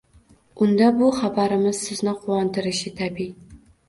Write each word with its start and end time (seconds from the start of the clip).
Unda 0.65 0.85
bu 1.01 1.09
xabarimiz 1.17 1.81
sizni 1.89 2.13
quvontirishi 2.23 2.93
tabiiy. 3.03 3.31